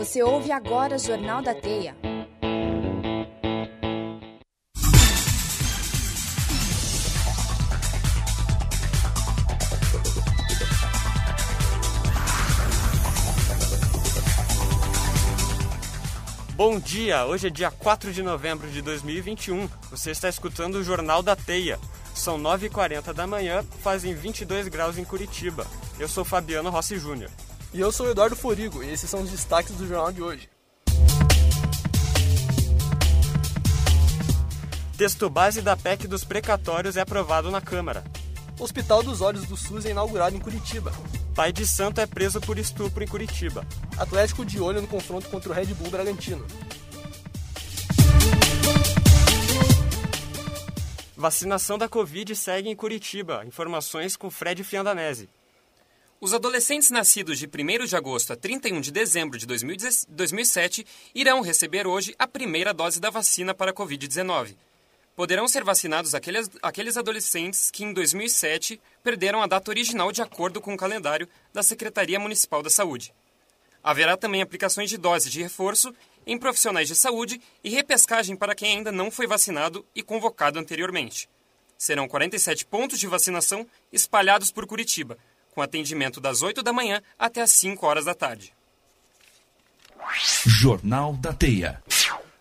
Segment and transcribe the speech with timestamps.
[0.00, 1.94] Você ouve agora o Jornal da Teia.
[16.54, 19.68] Bom dia, hoje é dia 4 de novembro de 2021.
[19.90, 21.78] Você está escutando o Jornal da Teia.
[22.14, 25.66] São 9h40 da manhã, fazem 22 graus em Curitiba.
[25.98, 27.30] Eu sou Fabiano Rossi Júnior.
[27.72, 30.48] E eu sou o Eduardo Forigo, e esses são os destaques do jornal de hoje.
[34.98, 38.02] Texto base da PEC dos precatórios é aprovado na Câmara.
[38.58, 40.92] Hospital dos Olhos do SUS é inaugurado em Curitiba.
[41.34, 43.64] Pai de santo é preso por estupro em Curitiba.
[43.96, 46.44] Atlético de olho no confronto contra o Red Bull Bragantino.
[51.16, 53.44] Vacinação da Covid segue em Curitiba.
[53.46, 55.28] Informações com Fred Fiandanese.
[56.22, 61.86] Os adolescentes nascidos de 1 de agosto a 31 de dezembro de 2007 irão receber
[61.86, 64.54] hoje a primeira dose da vacina para a Covid-19.
[65.16, 70.60] Poderão ser vacinados aqueles, aqueles adolescentes que em 2007 perderam a data original de acordo
[70.60, 73.14] com o calendário da Secretaria Municipal da Saúde.
[73.82, 75.90] Haverá também aplicações de dose de reforço
[76.26, 81.30] em profissionais de saúde e repescagem para quem ainda não foi vacinado e convocado anteriormente.
[81.78, 85.16] Serão 47 pontos de vacinação espalhados por Curitiba,
[85.54, 88.52] com atendimento das 8 da manhã até as 5 horas da tarde.
[90.46, 91.82] Jornal da Teia.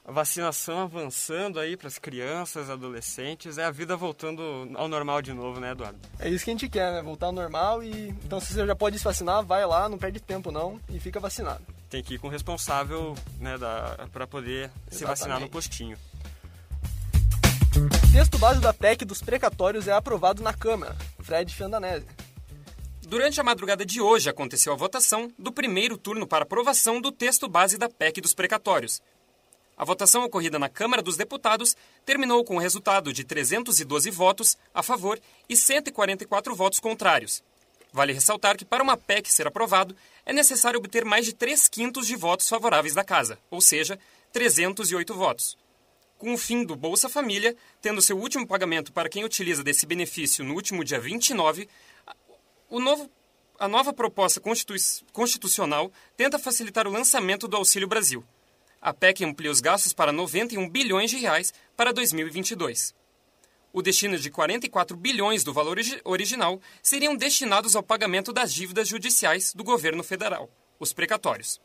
[0.09, 5.31] A vacinação avançando aí para as crianças, adolescentes, é a vida voltando ao normal de
[5.33, 5.99] novo, né, Eduardo?
[6.17, 7.01] É isso que a gente quer, né?
[7.03, 8.09] Voltar ao normal e.
[8.25, 11.19] Então, se você já pode se vacinar, vai lá, não perde tempo não e fica
[11.19, 11.61] vacinado.
[11.91, 13.55] Tem que ir com o responsável, né,
[14.11, 14.95] para poder Exatamente.
[14.95, 15.95] se vacinar no postinho.
[18.11, 20.95] Texto base da PEC dos precatórios é aprovado na Câmara.
[21.19, 22.07] Fred Fiandanese.
[23.09, 27.49] Durante a madrugada de hoje aconteceu a votação do primeiro turno para aprovação do texto
[27.49, 29.01] base da PEC dos precatórios,
[29.75, 34.83] a votação ocorrida na Câmara dos Deputados terminou com o resultado de 312 votos a
[34.83, 35.19] favor
[35.49, 37.41] e 144 votos contrários.
[37.91, 42.05] Vale ressaltar que, para uma PEC ser aprovado, é necessário obter mais de 3 quintos
[42.05, 43.97] de votos favoráveis da Casa, ou seja,
[44.31, 45.57] 308 votos.
[46.19, 50.43] Com o fim do Bolsa Família, tendo seu último pagamento para quem utiliza desse benefício
[50.43, 51.67] no último dia 29,
[52.69, 53.09] o novo,
[53.57, 54.41] a nova proposta
[55.11, 58.23] constitucional tenta facilitar o lançamento do Auxílio Brasil
[58.81, 62.95] a PEC amplia os gastos para 91 bilhões de reais para 2022.
[63.73, 69.53] O destino de 44 bilhões do valor original seriam destinados ao pagamento das dívidas judiciais
[69.53, 71.59] do governo federal, os precatórios.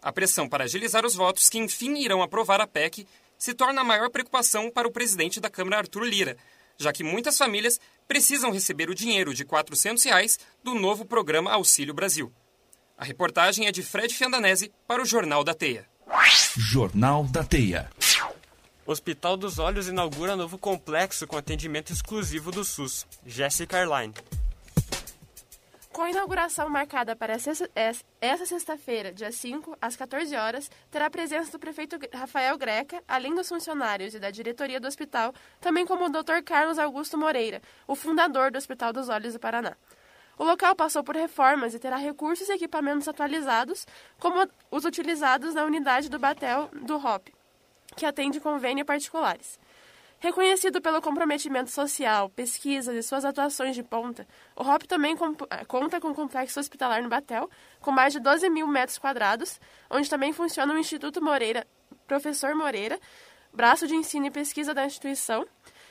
[0.00, 3.84] A pressão para agilizar os votos que enfim irão aprovar a PEC se torna a
[3.84, 6.36] maior preocupação para o presidente da Câmara, Arthur Lira,
[6.78, 11.94] já que muitas famílias precisam receber o dinheiro de 400 reais do novo programa Auxílio
[11.94, 12.32] Brasil.
[12.96, 15.86] A reportagem é de Fred Fiandanese para o Jornal da Teia.
[16.56, 17.90] Jornal da Teia.
[18.84, 23.06] Hospital dos Olhos inaugura novo complexo com atendimento exclusivo do SUS.
[23.24, 24.12] Jessica Airline.
[25.92, 31.52] Com a inauguração marcada para essa sexta-feira, dia 5, às 14 horas, terá a presença
[31.52, 36.08] do prefeito Rafael Greca, além dos funcionários e da diretoria do hospital, também como o
[36.08, 36.42] Dr.
[36.42, 39.76] Carlos Augusto Moreira, o fundador do Hospital dos Olhos do Paraná.
[40.38, 43.86] O local passou por reformas e terá recursos e equipamentos atualizados,
[44.18, 47.34] como os utilizados na unidade do Batel do HOP,
[47.94, 49.60] que atende convênio particulares.
[50.22, 54.24] Reconhecido pelo comprometimento social, pesquisas e suas atuações de ponta,
[54.54, 55.16] o HOP também
[55.50, 57.50] eh, conta com um complexo hospitalar no Batel,
[57.80, 61.66] com mais de 12 mil metros quadrados, onde também funciona o Instituto Moreira,
[62.06, 63.00] Professor Moreira,
[63.52, 65.44] braço de ensino e pesquisa da instituição,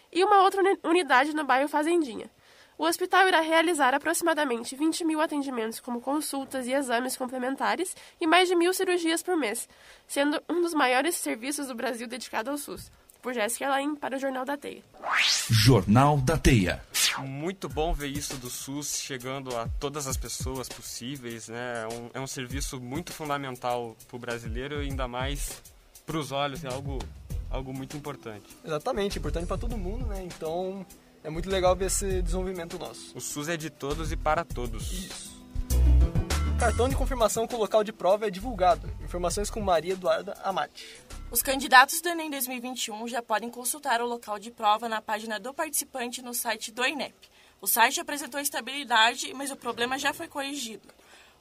[0.10, 2.32] e uma outra unidade no bairro Fazendinha.
[2.78, 8.48] O hospital irá realizar aproximadamente 20 mil atendimentos, como consultas e exames complementares, e mais
[8.48, 9.68] de mil cirurgias por mês,
[10.08, 12.90] sendo um dos maiores serviços do Brasil dedicado ao SUS.
[13.22, 14.82] Por Jéssica Laim, para o Jornal da Teia.
[15.50, 16.82] Jornal da Teia.
[17.20, 21.48] Muito bom ver isso do SUS chegando a todas as pessoas possíveis.
[21.48, 21.84] Né?
[21.84, 25.62] É, um, é um serviço muito fundamental para o brasileiro e ainda mais
[26.06, 26.64] para os olhos.
[26.64, 26.98] É algo,
[27.50, 28.58] algo muito importante.
[28.66, 30.08] Exatamente, importante para todo mundo.
[30.08, 30.24] Né?
[30.24, 30.84] Então,
[31.24, 33.16] é muito legal ver esse desenvolvimento nosso.
[33.16, 34.92] O SUS é de todos e para todos.
[34.92, 35.41] Isso.
[36.62, 38.88] O cartão de confirmação com local de prova é divulgado.
[39.04, 40.86] Informações com Maria Eduarda Amati.
[41.32, 45.56] Os candidatos do Enem 2021 já podem consultar o local de prova na página do
[45.56, 47.16] participante no site do INEP.
[47.60, 50.88] O site apresentou estabilidade, mas o problema já foi corrigido.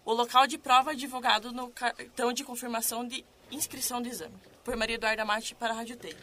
[0.07, 4.33] O local de prova é divulgado no cartão de confirmação de inscrição do exame.
[4.65, 6.17] Por Maria Eduarda Amati para a Rádio T.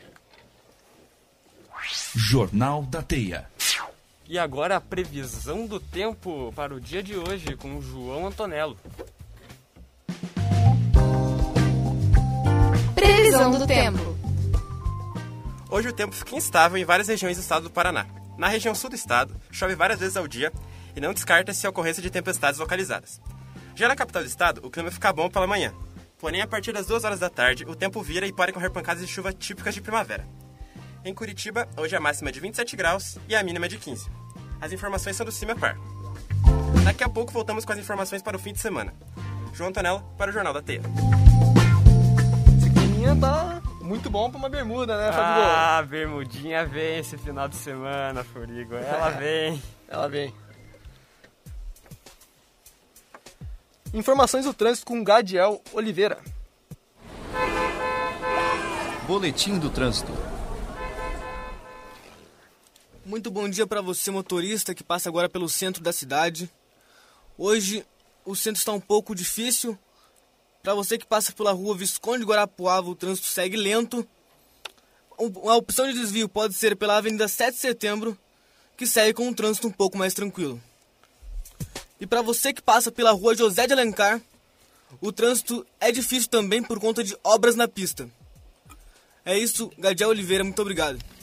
[2.15, 3.47] Jornal da Teia.
[4.29, 8.77] E agora a previsão do tempo para o dia de hoje com o João Antonello.
[12.94, 14.18] Previsão do tempo.
[15.69, 18.06] Hoje o tempo fica instável em várias regiões do estado do Paraná.
[18.38, 20.51] Na região sul do estado, chove várias vezes ao dia
[20.94, 23.21] e não descarta-se a ocorrência de tempestades localizadas.
[23.75, 25.73] Já na capital do estado, o clima fica bom pela manhã.
[26.19, 29.06] Porém, a partir das 2 horas da tarde, o tempo vira e pode correr pancadas
[29.06, 30.27] de chuva típicas de primavera.
[31.07, 34.09] Em Curitiba, hoje a máxima é de 27 graus e a mínima é de 15.
[34.59, 35.80] As informações são do CIMEPAR.
[36.83, 38.94] Daqui a pouco voltamos com as informações para o fim de semana.
[39.54, 40.81] João Antonella para o Jornal da Teia.
[42.57, 45.44] Esse climinha tá muito bom pra uma bermuda, né, Fábio?
[45.44, 48.75] Ah, bermudinha vem esse final de semana, Furigo.
[48.75, 49.63] Ela vem.
[49.88, 50.33] Ela vem.
[53.94, 56.18] Informações do trânsito com Gadiel Oliveira.
[59.07, 60.12] Boletim do Trânsito.
[63.18, 66.48] Muito bom dia para você, motorista, que passa agora pelo centro da cidade.
[67.36, 67.84] Hoje
[68.24, 69.75] o centro está um pouco difícil.
[70.62, 74.08] Para você que passa pela rua Visconde Guarapuava, o trânsito segue lento.
[75.18, 78.16] A opção de desvio pode ser pela Avenida 7 de Setembro,
[78.78, 80.62] que segue com um trânsito um pouco mais tranquilo.
[82.00, 84.22] E para você que passa pela rua José de Alencar,
[85.02, 88.08] o trânsito é difícil também por conta de obras na pista.
[89.25, 91.17] É isso, Gadiel Oliveira, muito obrigado.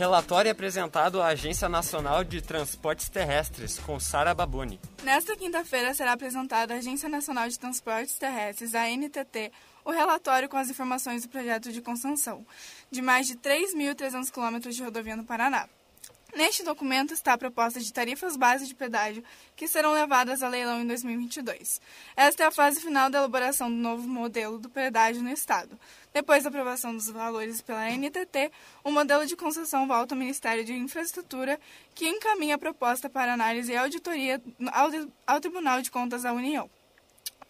[0.00, 4.80] Relatório apresentado à Agência Nacional de Transportes Terrestres, com Sara Baboni.
[5.04, 9.52] Nesta quinta-feira será apresentado à Agência Nacional de Transportes Terrestres, a NTT,
[9.84, 12.46] o relatório com as informações do projeto de construção
[12.90, 15.68] de mais de 3.300 quilômetros de rodovia no Paraná.
[16.34, 19.22] Neste documento está a proposta de tarifas base de pedágio
[19.56, 21.80] que serão levadas a leilão em 2022.
[22.16, 25.78] Esta é a fase final da elaboração do novo modelo do pedágio no Estado.
[26.12, 28.50] Depois da aprovação dos valores pela NTT,
[28.84, 31.58] o modelo de concessão volta ao Ministério de Infraestrutura,
[31.94, 34.40] que encaminha a proposta para análise e auditoria
[34.72, 34.90] ao,
[35.26, 36.70] ao Tribunal de Contas da União.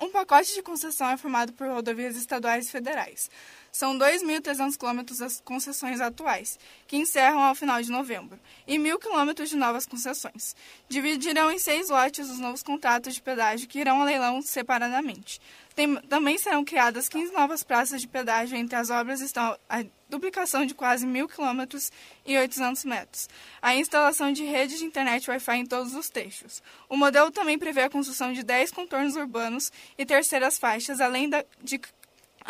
[0.01, 3.31] Um pacote de concessão é formado por rodovias estaduais e federais.
[3.73, 9.49] São 2.300 quilômetros das concessões atuais, que encerram ao final de novembro, e 1.000 quilômetros
[9.49, 10.57] de novas concessões.
[10.89, 15.41] Dividirão em seis lotes os novos contratos de pedágio que irão a leilão separadamente.
[15.75, 18.57] Tem, também serão criadas 15 novas praças de pedágio.
[18.57, 21.91] Entre as obras estão a duplicação de quase 1.000 quilômetros
[22.27, 23.29] e 800 metros,
[23.63, 26.63] a instalação de rede de internet Wi-Fi em todos os trechos.
[26.89, 31.45] O modelo também prevê a construção de 10 contornos urbanos e terceiras faixas, além da,
[31.63, 31.81] de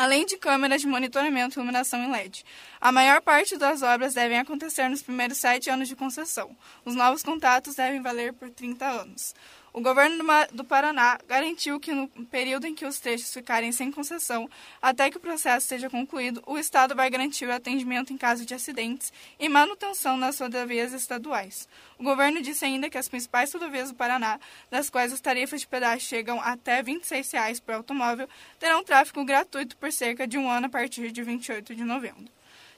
[0.00, 2.42] além de câmeras de monitoramento e iluminação em LED.
[2.80, 6.56] A maior parte das obras devem acontecer nos primeiros sete anos de concessão.
[6.86, 9.34] Os novos contratos devem valer por 30 anos.
[9.72, 14.50] O governo do Paraná garantiu que, no período em que os trechos ficarem sem concessão,
[14.82, 18.52] até que o processo seja concluído, o Estado vai garantir o atendimento em caso de
[18.52, 21.68] acidentes e manutenção nas rodovias estaduais.
[21.98, 24.40] O governo disse ainda que as principais rodovias do Paraná,
[24.70, 28.28] das quais as tarifas de pedágio chegam até 26 reais por automóvel,
[28.58, 32.24] terão tráfego gratuito por cerca de um ano a partir de 28 de novembro.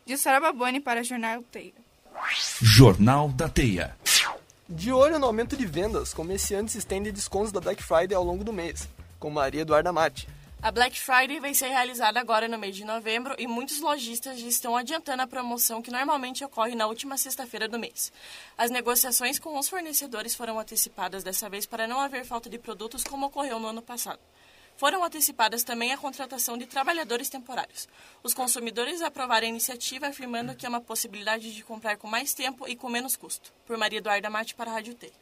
[0.04, 1.72] De Sarababone para Jornal Teia.
[2.60, 3.96] Jornal da Teia.
[4.74, 8.54] De olho no aumento de vendas, comerciantes estendem descontos da Black Friday ao longo do
[8.54, 8.88] mês,
[9.20, 10.26] com Maria Eduarda Mate.
[10.62, 14.46] A Black Friday vai ser realizada agora no mês de novembro e muitos lojistas já
[14.46, 18.10] estão adiantando a promoção que normalmente ocorre na última sexta-feira do mês.
[18.56, 23.04] As negociações com os fornecedores foram antecipadas dessa vez para não haver falta de produtos
[23.04, 24.20] como ocorreu no ano passado.
[24.82, 27.88] Foram antecipadas também a contratação de trabalhadores temporários.
[28.20, 32.66] Os consumidores aprovaram a iniciativa afirmando que é uma possibilidade de comprar com mais tempo
[32.66, 33.52] e com menos custo.
[33.64, 35.12] Por Maria Eduarda Mate para a Rádio T.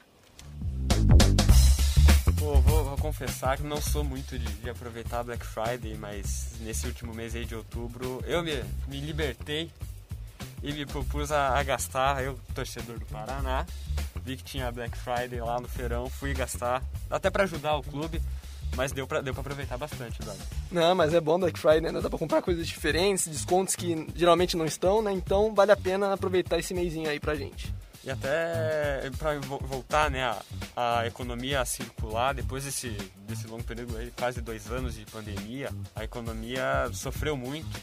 [2.38, 6.86] Pô, vou, vou, confessar que não sou muito de, de, aproveitar Black Friday, mas nesse
[6.86, 9.70] último mês aí de outubro eu me, me libertei
[10.62, 12.24] e me propus a, a, gastar.
[12.24, 13.66] Eu, torcedor do Paraná,
[14.24, 18.22] vi que tinha Black Friday lá no feirão, fui gastar, até para ajudar o clube.
[18.76, 20.38] Mas deu pra, deu pra aproveitar bastante, Dog.
[20.70, 22.00] Não, mas é bom Black Friday, né?
[22.00, 25.12] Dá pra comprar coisas diferentes, descontos que geralmente não estão, né?
[25.12, 27.72] Então vale a pena aproveitar esse mêsinho aí pra gente.
[28.02, 32.96] E até para voltar né, a, a, economia a circular, depois desse,
[33.28, 37.78] desse longo período, aí, quase dois anos de pandemia, a economia sofreu muito.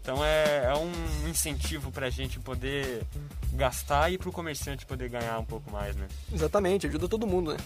[0.00, 3.06] Então é, é um incentivo para a gente poder
[3.52, 6.08] gastar e para o comerciante poder ganhar um pouco mais, né?
[6.32, 7.58] Exatamente, ajuda todo mundo, né?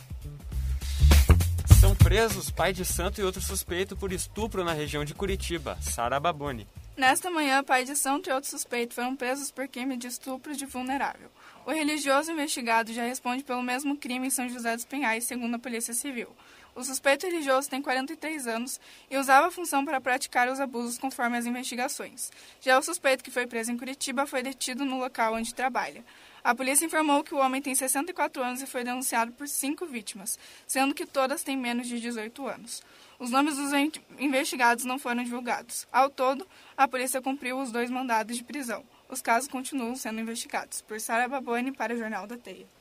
[2.07, 6.65] Presos pai de santo e outro suspeito por estupro na região de Curitiba, Sara Baboni.
[6.97, 10.65] Nesta manhã, pai de santo e outro suspeito foram presos por crime de estupro de
[10.67, 11.29] vulnerável.
[11.67, 15.59] O religioso investigado já responde pelo mesmo crime em São José dos Pinhais, segundo a
[15.59, 16.29] Polícia Civil.
[16.77, 18.79] O suspeito religioso tem 43 anos
[19.11, 22.31] e usava a função para praticar os abusos conforme as investigações.
[22.61, 26.05] Já o suspeito que foi preso em Curitiba foi detido no local onde trabalha.
[26.47, 30.39] A polícia informou que o homem tem 64 anos e foi denunciado por cinco vítimas,
[30.65, 32.85] sendo que todas têm menos de 18 anos.
[33.19, 33.73] Os nomes dos
[34.17, 35.89] investigados não foram divulgados.
[35.91, 38.85] Ao todo, a polícia cumpriu os dois mandados de prisão.
[39.09, 40.81] Os casos continuam sendo investigados.
[40.83, 42.76] Por Sara Baboni para o Jornal da Teia.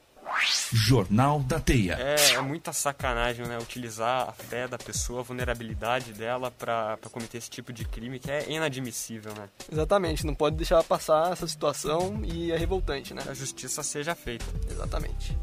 [0.72, 1.98] Jornal da Teia.
[2.00, 3.58] É, é muita sacanagem, né?
[3.58, 8.30] Utilizar a fé da pessoa, a vulnerabilidade dela para cometer esse tipo de crime que
[8.30, 9.50] é inadmissível, né?
[9.72, 13.22] Exatamente, não pode deixar passar essa situação e é revoltante, né?
[13.22, 14.46] Que a justiça seja feita.
[14.70, 15.38] Exatamente.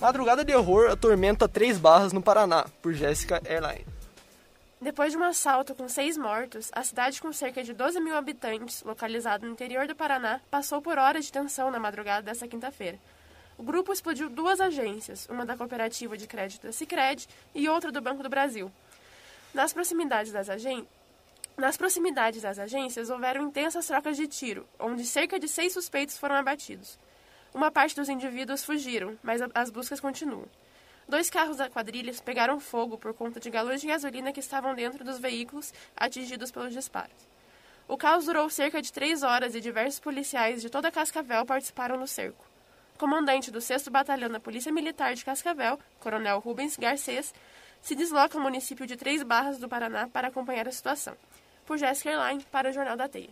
[0.00, 3.86] Madrugada de Horror atormenta três barras no Paraná, por Jéssica Airline.
[4.80, 8.82] Depois de um assalto com seis mortos, a cidade com cerca de 12 mil habitantes,
[8.82, 12.98] localizada no interior do Paraná, passou por horas de tensão na madrugada desta quinta-feira.
[13.58, 18.00] O grupo explodiu duas agências, uma da cooperativa de crédito da Sicredi e outra do
[18.00, 18.72] Banco do Brasil.
[19.52, 20.88] Nas proximidades das agências,
[21.56, 26.36] nas proximidades das agências houveram intensas trocas de tiro, onde cerca de seis suspeitos foram
[26.36, 26.98] abatidos.
[27.52, 30.48] Uma parte dos indivíduos fugiram, mas as buscas continuam.
[31.06, 35.04] Dois carros da quadrilha pegaram fogo por conta de galões de gasolina que estavam dentro
[35.04, 37.28] dos veículos atingidos pelos disparos.
[37.86, 42.06] O caos durou cerca de três horas e diversos policiais de toda Cascavel participaram do
[42.06, 42.51] cerco.
[42.98, 47.34] Comandante do 6 Batalhão da Polícia Militar de Cascavel, Coronel Rubens Garcês,
[47.80, 51.16] se desloca ao município de Três Barras do Paraná para acompanhar a situação.
[51.66, 53.30] Por Jéssica Erline, para o Jornal da Teia.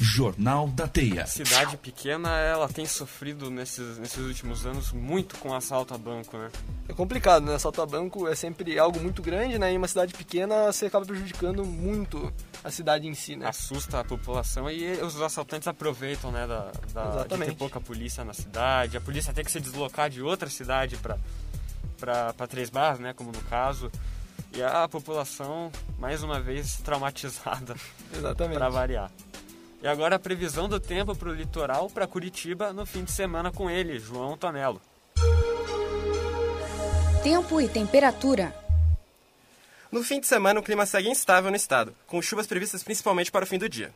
[0.00, 1.26] Jornal da Teia.
[1.26, 6.50] Cidade pequena, ela tem sofrido nesses, nesses últimos anos muito com assalto a banco, né?
[6.88, 7.54] É complicado, né?
[7.54, 9.72] Assalto a banco é sempre algo muito grande, né?
[9.72, 13.48] Em uma cidade pequena, você acaba prejudicando muito a cidade em si, né?
[13.48, 16.46] Assusta a população e os assaltantes aproveitam, né?
[16.46, 18.96] Da, da de ter pouca polícia na cidade.
[18.96, 23.12] A polícia tem que se deslocar de outra cidade para Três Barras, né?
[23.12, 23.90] Como no caso.
[24.52, 27.74] E a população, mais uma vez, traumatizada.
[28.14, 28.58] Exatamente.
[28.58, 29.10] Para variar.
[29.80, 33.52] E agora a previsão do tempo para o litoral, para Curitiba, no fim de semana
[33.52, 34.80] com ele, João Tonello.
[37.22, 38.54] Tempo e temperatura.
[39.90, 43.44] No fim de semana, o clima segue instável no estado, com chuvas previstas principalmente para
[43.44, 43.92] o fim do dia.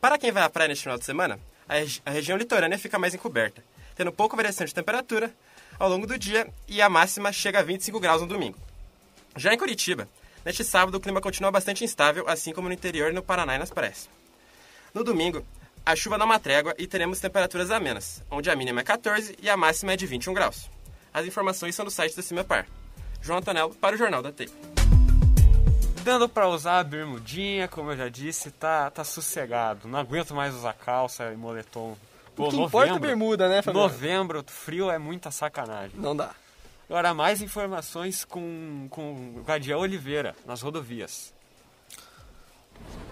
[0.00, 2.98] Para quem vai à praia neste final de semana, a, regi a região litorânea fica
[2.98, 3.62] mais encoberta,
[3.94, 5.32] tendo pouca variação de temperatura
[5.78, 8.58] ao longo do dia e a máxima chega a 25 graus no domingo.
[9.36, 10.08] Já em Curitiba,
[10.44, 13.70] neste sábado o clima continua bastante instável, assim como no interior, no Paraná e nas
[13.70, 14.08] praias.
[14.92, 15.46] No domingo,
[15.86, 19.48] a chuva dá uma trégua e teremos temperaturas amenas, onde a mínima é 14 e
[19.48, 20.68] a máxima é de 21 graus.
[21.14, 22.66] As informações são do site da Cimepar.
[23.22, 24.50] João Antonello para o Jornal da Teia.
[26.02, 29.86] Dando para usar a bermudinha, como eu já disse, tá, tá sossegado.
[29.86, 31.96] Não aguento mais usar calça e moletom.
[32.34, 33.86] Pô, o que novembro, importa é bermuda, né, Fabiano?
[33.86, 35.92] Novembro, frio é muita sacanagem.
[35.94, 36.30] Não dá.
[36.88, 41.32] Agora, mais informações com, com o Gadiel Oliveira, nas rodovias.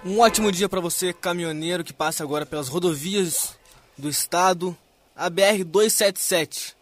[0.04, 3.54] Um ótimo dia para você, caminhoneiro que passa agora pelas rodovias
[3.96, 4.76] do estado,
[5.14, 6.76] a BR 277,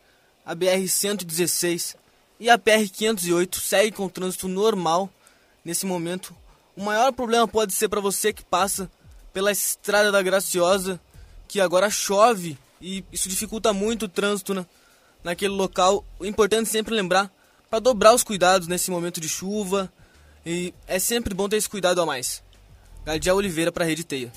[0.44, 1.96] a BR 116
[2.38, 5.10] e a PR 508 seguem com o trânsito normal
[5.64, 6.36] nesse momento.
[6.76, 8.90] O maior problema pode ser para você que passa
[9.32, 11.00] pela estrada da Graciosa,
[11.48, 14.66] que agora chove e isso dificulta muito o trânsito na,
[15.24, 16.04] naquele local.
[16.18, 17.30] O importante é sempre lembrar
[17.70, 19.90] para dobrar os cuidados nesse momento de chuva
[20.44, 22.42] e é sempre bom ter esse cuidado a mais.
[23.06, 24.32] Gadiel Oliveira para a Rede Teia.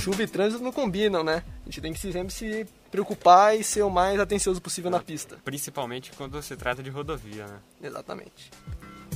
[0.00, 1.44] Chuva e trânsito não combinam, né?
[1.60, 5.36] A gente tem que sempre se preocupar e ser o mais atencioso possível na pista.
[5.44, 7.58] Principalmente quando se trata de rodovia, né?
[7.82, 8.50] Exatamente.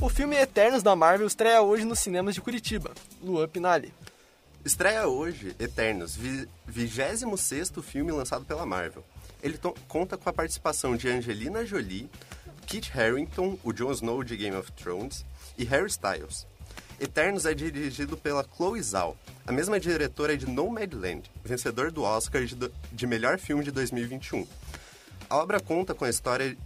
[0.02, 2.92] O filme Eternos da Marvel estreia hoje nos cinemas de Curitiba.
[3.22, 3.90] Luan Pinali.
[4.62, 6.14] Estreia hoje Eternos,
[6.66, 9.02] 26 filme lançado pela Marvel.
[9.42, 12.10] Ele conta com a participação de Angelina Jolie,
[12.66, 15.24] Kit Harington, o Jon Snow de Game of Thrones,
[15.56, 16.46] e Harry Styles.
[17.00, 22.56] Eternos é dirigido pela Chloe Zhao, a mesma diretora de Nomadland, vencedor do Oscar de,
[22.90, 24.46] de melhor filme de 2021.
[25.30, 26.56] A obra conta com a história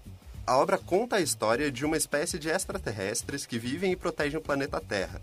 [0.45, 4.43] a obra conta a história de uma espécie de extraterrestres que vivem e protegem o
[4.43, 5.23] planeta Terra.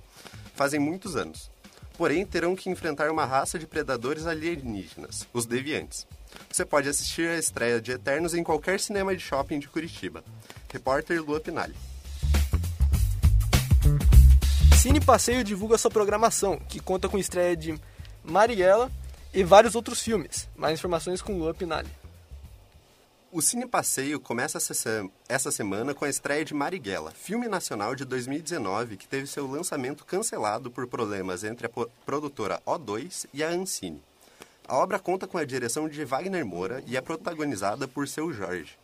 [0.56, 1.52] Fazem muitos anos.
[1.98, 6.08] Porém, terão que enfrentar uma raça de predadores alienígenas, os Deviantes.
[6.50, 10.24] Você pode assistir a estreia de Eternos em qualquer cinema de shopping de Curitiba.
[10.72, 11.76] Repórter Lua Pinali.
[14.80, 17.78] Cine Passeio divulga sua programação, que conta com estreia de
[18.24, 18.90] Marighella
[19.34, 20.48] e vários outros filmes.
[20.56, 21.90] Mais informações com Lua Pinali.
[23.30, 24.58] O Cine Passeio começa
[25.28, 30.06] essa semana com a estreia de Marighella, filme nacional de 2019 que teve seu lançamento
[30.06, 34.02] cancelado por problemas entre a produtora O2 e a Ancine.
[34.66, 38.78] A obra conta com a direção de Wagner Moura e é protagonizada por seu Jorge.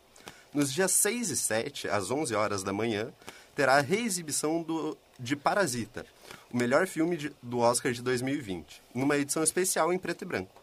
[0.54, 3.14] Nos dias 6 e 7, às 11 horas da manhã,
[3.56, 6.06] terá a reexibição do de Parasita,
[6.52, 10.62] o melhor filme de, do Oscar de 2020, numa edição especial em preto e branco.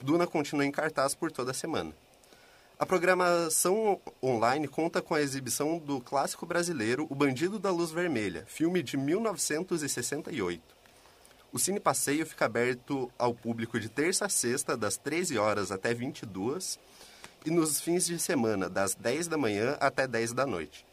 [0.00, 1.94] Duna continua em cartaz por toda a semana.
[2.78, 8.44] A programação online conta com a exibição do clássico brasileiro O Bandido da Luz Vermelha,
[8.48, 10.60] filme de 1968.
[11.52, 15.94] O Cine Passeio fica aberto ao público de terça a sexta, das 13 horas até
[15.94, 16.78] 22
[17.44, 20.84] e nos fins de semana, das 10 da manhã até 10 da noite.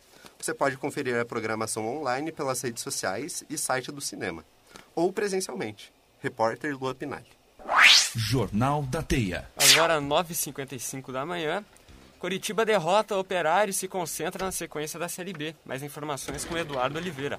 [0.41, 4.45] Você pode conferir a programação online pelas redes sociais e site do cinema,
[4.95, 5.91] ou presencialmente.
[6.21, 7.27] Repórter Lua Pinalli.
[8.15, 9.45] Jornal da Teia.
[9.57, 11.63] Agora 9h55 da manhã.
[12.17, 15.53] Coritiba derrota o Operário e se concentra na sequência da Série B.
[15.65, 17.37] Mais informações com Eduardo Oliveira.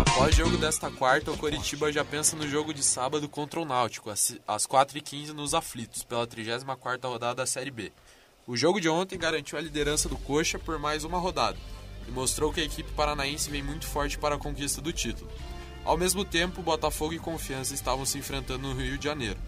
[0.00, 3.64] Após o jogo desta quarta, o Coritiba já pensa no jogo de sábado contra o
[3.64, 7.92] Náutico, às 4h15 nos Aflitos, pela 34ª rodada da Série B.
[8.46, 11.58] O jogo de ontem garantiu a liderança do Coxa por mais uma rodada
[12.08, 15.30] e mostrou que a equipe paranaense vem muito forte para a conquista do título.
[15.84, 19.38] Ao mesmo tempo, Botafogo e Confiança estavam se enfrentando no Rio de Janeiro.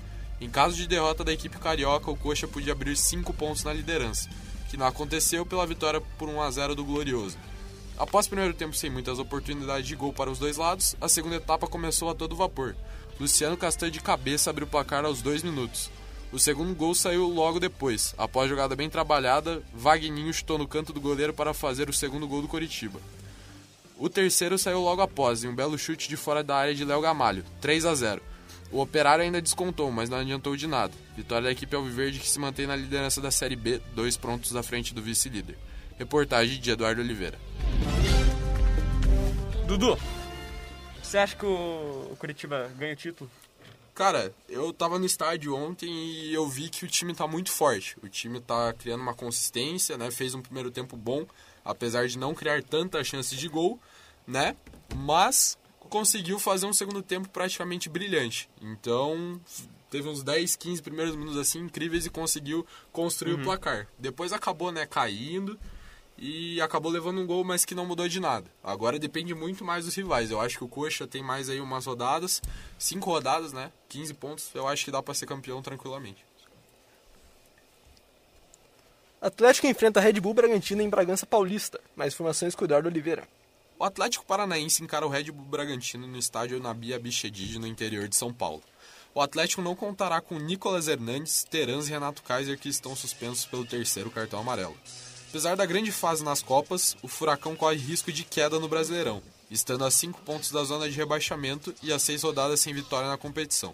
[0.40, 4.28] Em caso de derrota da equipe carioca, o Coxa podia abrir 5 pontos na liderança,
[4.70, 7.36] que não aconteceu pela vitória por 1 a 0 do Glorioso.
[7.98, 11.36] Após o primeiro tempo sem muitas oportunidades de gol para os dois lados, a segunda
[11.36, 12.74] etapa começou a todo vapor.
[13.18, 15.90] Luciano Castanho de cabeça abriu o placar aos dois minutos.
[16.32, 18.14] O segundo gol saiu logo depois.
[18.16, 22.40] Após jogada bem trabalhada, Vagninho chutou no canto do goleiro para fazer o segundo gol
[22.40, 23.00] do Coritiba.
[23.98, 27.00] O terceiro saiu logo após, em um belo chute de fora da área de Léo
[27.00, 28.22] Gamalho, 3 a 0.
[28.70, 30.92] O Operário ainda descontou, mas não adiantou de nada.
[31.16, 34.62] Vitória da equipe Alviverde que se mantém na liderança da Série B, dois prontos à
[34.62, 35.58] frente do vice-líder.
[35.98, 37.38] Reportagem de Eduardo Oliveira.
[39.66, 39.98] Dudu,
[41.02, 43.28] você acha que o Curitiba ganha o título?
[44.00, 47.98] Cara, eu tava no estádio ontem e eu vi que o time tá muito forte.
[48.02, 50.10] O time tá criando uma consistência, né?
[50.10, 51.26] Fez um primeiro tempo bom,
[51.62, 53.78] apesar de não criar tantas chances de gol,
[54.26, 54.56] né?
[54.96, 58.48] Mas conseguiu fazer um segundo tempo praticamente brilhante.
[58.62, 59.38] Então,
[59.90, 63.40] teve uns 10, 15 primeiros minutos assim incríveis e conseguiu construir uhum.
[63.42, 63.86] o placar.
[63.98, 65.60] Depois acabou, né, caindo
[66.20, 68.46] e acabou levando um gol, mas que não mudou de nada.
[68.62, 70.30] Agora depende muito mais dos rivais.
[70.30, 72.42] Eu acho que o Coxa tem mais aí umas rodadas,
[72.78, 73.72] cinco rodadas, né?
[73.88, 74.50] 15 pontos.
[74.54, 76.22] Eu acho que dá para ser campeão tranquilamente.
[79.18, 81.80] Atlético enfrenta Red Bull Bragantino em Bragança Paulista.
[81.96, 83.26] Mais informações com o Eduardo Oliveira.
[83.78, 88.16] O Atlético Paranaense encara o Red Bull Bragantino no estádio Nabia Bichedid, no interior de
[88.16, 88.62] São Paulo.
[89.14, 93.64] O Atlético não contará com Nicolas Hernandes, Terans e Renato Kaiser, que estão suspensos pelo
[93.64, 94.76] terceiro cartão amarelo.
[95.30, 99.84] Apesar da grande fase nas Copas, o Furacão corre risco de queda no Brasileirão, estando
[99.84, 103.72] a 5 pontos da zona de rebaixamento e a 6 rodadas sem vitória na competição.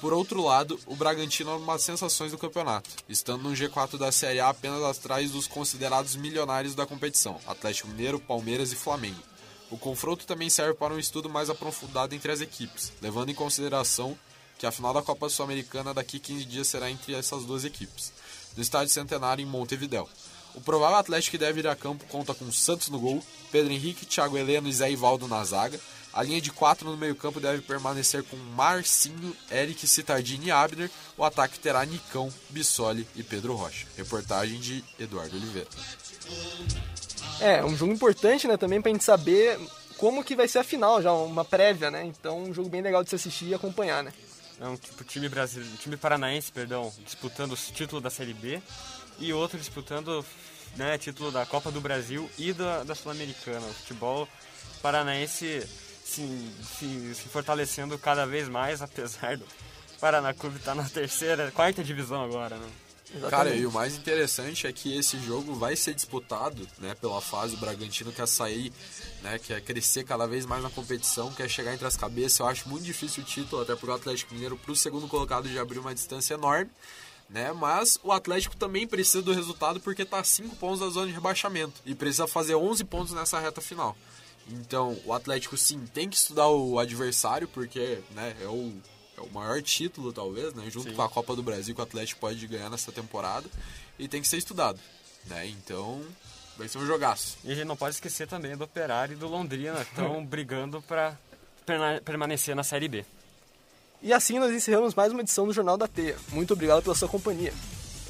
[0.00, 4.10] Por outro lado, o Bragantino é uma das sensações do campeonato, estando no G4 da
[4.10, 9.22] Série A apenas atrás dos considerados milionários da competição, Atlético Mineiro, Palmeiras e Flamengo.
[9.70, 14.18] O confronto também serve para um estudo mais aprofundado entre as equipes, levando em consideração
[14.58, 18.12] que a final da Copa Sul-Americana daqui 15 dias será entre essas duas equipes,
[18.56, 20.08] no Estádio Centenário em Montevidéu.
[20.58, 24.04] O provável Atlético que deve ir a campo conta com Santos no gol, Pedro Henrique,
[24.04, 25.78] Thiago Heleno e Zé Ivaldo na zaga,
[26.12, 30.90] a linha de quatro no meio-campo deve permanecer com Marcinho, Eric Citardini e Abner.
[31.16, 33.86] O ataque terá Nicão, Bissoli e Pedro Rocha.
[33.96, 35.68] Reportagem de Eduardo Oliveira.
[37.40, 39.60] É, um jogo importante, né, também pra gente saber
[39.96, 42.04] como que vai ser a final, já uma prévia, né?
[42.04, 44.12] Então, um jogo bem legal de se assistir e acompanhar, né?
[44.60, 48.60] É um tipo time brasileiro, time paranaense, perdão, disputando o título da Série B
[49.18, 50.24] e outro disputando,
[50.76, 53.66] né, título da Copa do Brasil e da, da Sul-Americana.
[53.66, 54.28] O futebol
[54.82, 55.66] paranaense
[56.04, 59.44] se, se, se fortalecendo cada vez mais, apesar do
[60.00, 62.68] Paraná Clube estar tá na terceira, quarta divisão agora, né?
[63.10, 63.30] Exatamente.
[63.30, 67.54] Cara, e o mais interessante é que esse jogo vai ser disputado, né, pela fase
[67.54, 68.72] do Bragantino quer sair,
[69.22, 72.38] né, quer crescer cada vez mais na competição, quer chegar entre as cabeças.
[72.38, 75.48] Eu acho muito difícil o título, até porque o Atlético Mineiro para o segundo colocado
[75.48, 76.70] já abriu uma distância enorme,
[77.30, 77.52] né?
[77.52, 81.12] Mas o Atlético também precisa do resultado porque está a 5 pontos da zona de
[81.12, 83.96] rebaixamento e precisa fazer 11 pontos nessa reta final.
[84.50, 88.72] Então, o Atlético sim tem que estudar o adversário, porque né, é, o,
[89.18, 90.70] é o maior título, talvez, né?
[90.70, 90.94] Junto sim.
[90.94, 93.46] com a Copa do Brasil que o Atlético pode ganhar nessa temporada.
[93.98, 94.78] E tem que ser estudado.
[95.26, 95.48] Né?
[95.48, 96.00] Então,
[96.56, 97.36] vai ser um jogaço.
[97.44, 101.18] E a gente não pode esquecer também do Operário e do Londrina, estão brigando para
[102.04, 103.04] permanecer na Série B.
[104.00, 106.16] E assim nós encerramos mais uma edição do Jornal da Teia.
[106.28, 107.52] Muito obrigado pela sua companhia.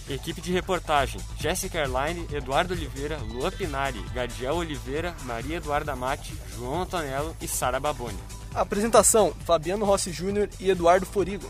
[0.09, 6.83] Equipe de reportagem: Jéssica Erline, Eduardo Oliveira, Lua Pinari, Gadiel Oliveira, Maria Eduarda Mate, João
[6.83, 8.19] Antonello e Sara Baboni.
[8.59, 11.49] Apresentação: Fabiano Rossi Júnior e Eduardo Forigo.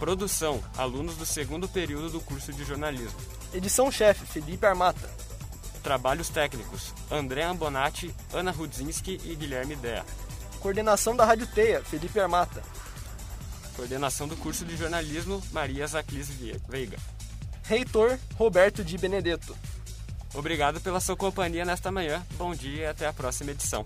[0.00, 3.16] Produção: alunos do segundo período do curso de jornalismo.
[3.54, 5.08] Edição-chefe: Felipe Armata.
[5.84, 10.04] Trabalhos técnicos: André Ambonati, Ana Rudzinski e Guilherme Dea.
[10.58, 12.60] Coordenação da Rádio Teia: Felipe Armata.
[13.76, 16.28] Coordenação do curso de jornalismo, Maria Zaclis
[16.68, 16.98] Veiga.
[17.62, 19.56] Reitor, Roberto de Benedetto.
[20.34, 22.26] Obrigado pela sua companhia nesta manhã.
[22.36, 23.84] Bom dia e até a próxima edição.